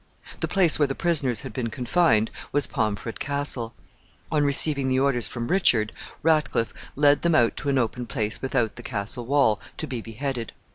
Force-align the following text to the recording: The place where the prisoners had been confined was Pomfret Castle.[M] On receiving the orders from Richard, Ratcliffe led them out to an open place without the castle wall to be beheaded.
The 0.39 0.47
place 0.47 0.79
where 0.79 0.87
the 0.87 0.95
prisoners 0.95 1.43
had 1.43 1.53
been 1.53 1.69
confined 1.69 2.31
was 2.51 2.65
Pomfret 2.65 3.19
Castle.[M] 3.19 4.35
On 4.37 4.43
receiving 4.43 4.87
the 4.87 4.97
orders 4.99 5.27
from 5.27 5.47
Richard, 5.47 5.93
Ratcliffe 6.23 6.73
led 6.95 7.21
them 7.21 7.35
out 7.35 7.55
to 7.57 7.69
an 7.69 7.77
open 7.77 8.07
place 8.07 8.41
without 8.41 8.77
the 8.77 8.81
castle 8.83 9.27
wall 9.27 9.59
to 9.77 9.85
be 9.85 10.01
beheaded. 10.01 10.53